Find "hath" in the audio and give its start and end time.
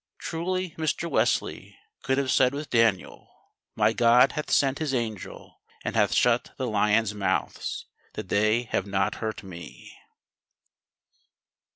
4.31-4.49, 5.95-6.15